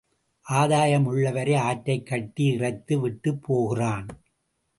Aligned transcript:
ஆதாயம் 0.41 1.05
உள்ளவரை 1.05 1.55
ஆற்றைக் 1.55 2.05
கட்டி 2.05 2.45
இறைத்து 2.45 2.99
விட்டுப் 2.99 3.41
போகிறான். 3.41 4.07